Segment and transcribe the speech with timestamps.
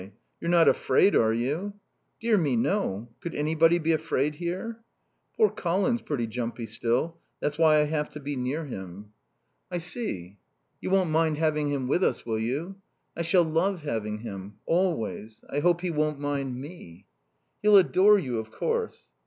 [0.39, 1.73] You're not afraid, are you?"
[2.19, 3.09] "Dear me, no.
[3.19, 4.79] Could anybody be afraid here?"
[5.37, 7.19] "Poor Colin's pretty jumpy still.
[7.39, 9.11] That's why I have to be near him."
[9.69, 10.37] "I see."
[10.81, 12.77] "You won't mind having him with us, will you?"
[13.15, 14.55] "I shall love having him.
[14.65, 15.45] Always.
[15.51, 17.05] I hope he won't mind me."
[17.61, 19.11] "He'll adore you, of course."